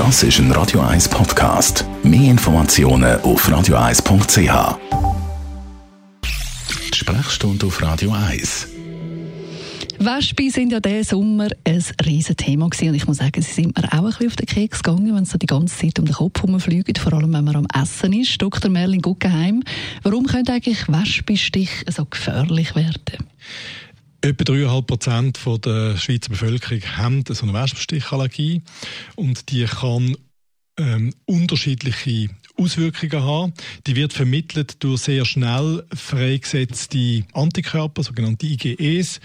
[0.00, 1.84] Das ist ein Radio 1 Podcast.
[2.02, 4.78] Mehr Informationen auf radio1.ch.
[6.90, 8.68] Die Sprechstunde auf Radio 1.
[9.98, 13.92] Wespen sind ja diesen Sommer ein riesen Thema und ich muss sagen, sie sind mir
[13.92, 16.42] auch ein bisschen auf den Keks gegangen, wenn sie die ganze Zeit um den Kopf
[16.42, 18.40] herumfliegen, vor allem wenn man am Essen ist.
[18.40, 18.70] Dr.
[18.70, 19.62] Merlin Guggenheim,
[20.02, 23.28] warum können eigentlich Wespenstich so gefährlich werden?
[24.22, 28.60] Etwa 3,5 Prozent der Schweizer Bevölkerung haben so eine Wespenstichallergie
[29.16, 30.14] und die kann
[30.78, 32.28] ähm, unterschiedliche
[32.58, 33.54] Auswirkungen haben.
[33.86, 39.20] Die wird vermittelt durch sehr schnell freigesetzte Antikörper, sogenannte IgEs.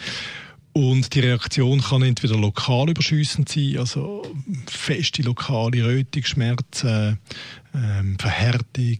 [0.77, 4.23] Und die Reaktion kann entweder lokal überschüssend sein, also
[4.67, 7.17] feste lokale Rötungsschmerzen,
[7.73, 8.99] ähm, Verhärtung,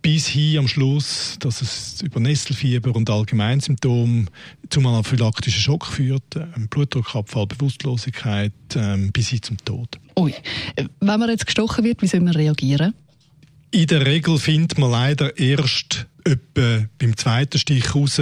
[0.00, 4.28] bis hin am Schluss, dass es über Nesselfieber und Allgemeinsymptome
[4.70, 6.22] zum anaphylaktischen Schock führt,
[6.70, 9.98] Blutdruckabfall, Bewusstlosigkeit, ähm, bis hin zum Tod.
[10.18, 10.34] Ui,
[11.00, 12.94] wenn man jetzt gestochen wird, wie soll man reagieren?
[13.72, 18.20] In der Regel findet man leider erst etwa beim zweiten Stich raus,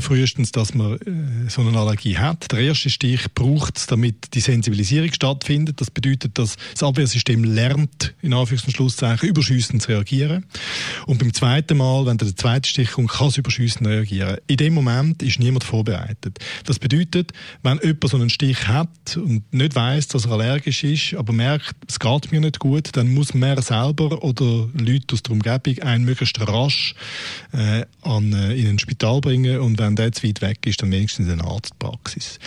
[0.00, 2.52] frühestens, dass man äh, so eine Allergie hat.
[2.52, 5.80] Der erste Stich braucht es, damit die Sensibilisierung stattfindet.
[5.80, 10.44] Das bedeutet, dass das Abwehrsystem lernt, in Anführungs- und Schlusszeichen, überschüssend zu reagieren.
[11.06, 14.36] Und beim zweiten Mal, wenn der zweite Stich kommt, kann es überschüssend reagieren.
[14.46, 16.38] In dem Moment ist niemand vorbereitet.
[16.64, 21.14] Das bedeutet, wenn jemand so einen Stich hat und nicht weiß, dass er allergisch ist,
[21.14, 25.32] aber merkt, es geht mir nicht gut, dann muss man selber oder Leute aus der
[25.32, 26.94] Umgebung einen möglichst rasch
[27.52, 30.92] äh, an, äh, in ein Spital bringen und wenn der zu weit weg ist, dann
[30.92, 32.38] wenigstens in eine Arztpraxis.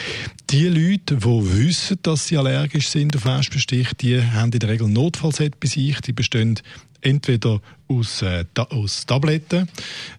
[0.49, 4.87] Die Leute, die wissen, dass sie allergisch sind auf Wespenstich, die haben in der Regel
[4.87, 5.99] Notfallset bei sich.
[6.01, 6.59] Die bestehen
[7.05, 9.69] entweder aus, äh, aus Tabletten,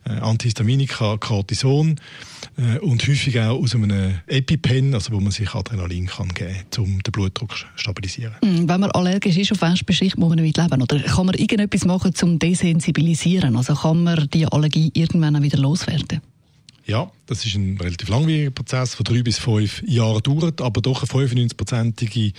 [0.05, 1.99] äh, Antihistaminika, Cortison
[2.57, 6.85] äh, und häufig auch aus einem EpiPen, also wo man sich Adrenalin kann geben kann,
[6.85, 8.35] um den Blutdruck zu stabilisieren.
[8.43, 10.83] Mm, wenn man allergisch ist auf Wespenstich, muss man damit leben?
[10.83, 13.57] Oder kann man irgendetwas machen, um desensibilisieren?
[13.57, 16.21] Also kann man die Allergie irgendwann wieder loswerden?
[16.87, 21.03] Ja, das ist ein relativ langwieriger Prozess, der drei bis fünf Jahre dauert, aber doch
[21.03, 22.33] eine 95-prozentige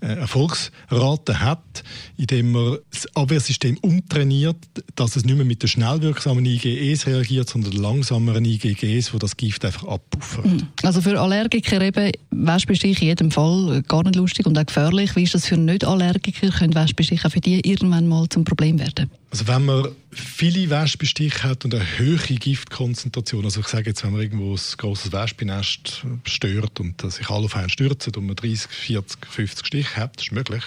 [0.00, 1.84] äh, Erfolgsrate hat,
[2.16, 4.56] indem man das Abwehrsystem umtrainiert,
[4.94, 9.18] dass es nicht mehr mit den schnell wirksamen IgEs reagiert, sondern den langsameren IgGs, wo
[9.18, 10.46] das Gift einfach abpuffert.
[10.46, 10.68] Hm.
[10.82, 15.14] Also für Allergiker eben Wespenstich in jedem Fall gar nicht lustig und auch gefährlich.
[15.14, 16.48] Wie ist das für Nicht-Allergiker?
[16.48, 19.10] Können Wespenstiche auch für die irgendwann mal zum Problem werden?
[19.30, 24.10] Also wenn man viele Wespenstiche hat und eine hohe Giftkonzentration, also ich sage jetzt, wenn
[24.12, 28.68] man irgendwo ein grosses Wespennest stört und sich alle auf einen stürzen und man 30,
[28.70, 30.64] 40, 50 Stiche hat, das ist möglich,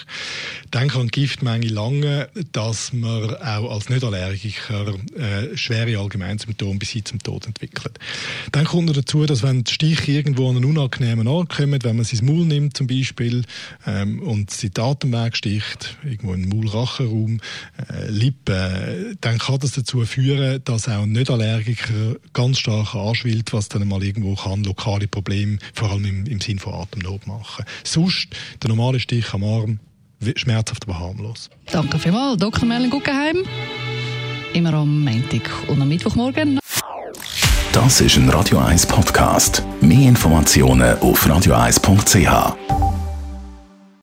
[0.72, 7.04] dann kann die Giftmenge lange, dass man auch als Nicht-Allergiker äh, schwere Allgemeinsymptome bis hin
[7.04, 8.00] zum Tod entwickelt.
[8.54, 11.98] Dann kommt noch dazu, dass wenn die Stiche irgendwo an einen unangenehmen Ort kommen, wenn
[11.98, 13.44] man sie ins Maul nimmt zum Beispiel
[13.86, 17.42] ähm, und sie den Atemweg sticht, irgendwo in den Maul-Rachenraum,
[17.90, 23.70] äh, Lippen, äh, dann kann das dazu führen, dass auch Nicht-Allergiker ganz stark anschwillt, was
[23.70, 27.66] dann mal irgendwo kann lokale Probleme, vor allem im, im Sinn von Atemnot machen.
[27.84, 28.28] Sonst,
[28.62, 29.80] der normale Stich am Arm,
[30.36, 31.50] schmerzhaft, aber harmlos.
[31.72, 32.66] Danke vielmals, Dr.
[32.66, 33.38] Merlin Guggenheim.
[34.54, 36.60] Immer am Montag und am Mittwochmorgen.
[37.72, 39.64] Das ist ein Radio 1 Podcast.
[39.82, 42.83] Mehr Informationen auf radio1.ch.